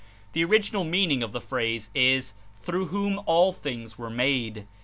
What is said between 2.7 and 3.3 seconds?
whom